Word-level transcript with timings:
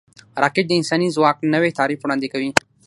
راکټ 0.43 0.65
د 0.67 0.71
انساني 0.79 1.07
ځواک 1.15 1.37
نوی 1.53 1.71
تعریف 1.79 1.99
وړاندې 2.01 2.27
کوي 2.33 2.49